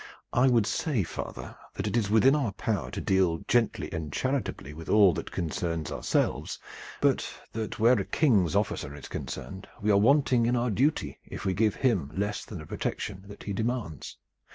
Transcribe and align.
"I 0.33 0.47
would 0.47 0.65
say, 0.65 1.03
father, 1.03 1.55
that 1.75 1.85
it 1.85 1.95
is 1.95 2.09
within 2.09 2.35
our 2.35 2.53
power 2.53 2.89
to 2.89 2.99
deal 2.99 3.45
gently 3.47 3.87
and 3.93 4.11
charitably 4.11 4.73
with 4.73 4.89
all 4.89 5.13
that 5.13 5.29
concerns 5.29 5.91
ourselves, 5.91 6.57
but 7.01 7.31
that 7.53 7.77
where 7.77 7.93
a 7.93 7.97
the 7.97 8.05
King's 8.05 8.55
officer 8.55 8.95
is 8.95 9.07
concerned 9.07 9.67
we 9.79 9.91
are 9.91 9.97
wanting 9.97 10.47
in 10.47 10.55
our 10.55 10.71
duty 10.71 11.19
if 11.27 11.45
we 11.45 11.53
give 11.53 11.75
him 11.75 12.11
less 12.17 12.43
than 12.45 12.57
the 12.57 12.65
protection 12.65 13.25
that 13.27 13.43
he 13.43 13.53
demands. 13.53 14.17